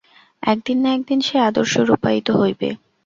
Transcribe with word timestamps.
একদিন 0.43 0.77
না 0.83 0.89
একদিন 0.97 1.19
সে 1.27 1.35
আদর্শ 1.49 1.73
রূপায়িত 1.89 2.27
হইবে। 2.39 2.69